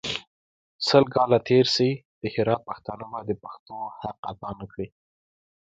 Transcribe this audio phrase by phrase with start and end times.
[0.87, 1.89] سل کاله تېر سي
[2.21, 4.87] د هرات پښتانه به د پښتو حق اداء نکړي.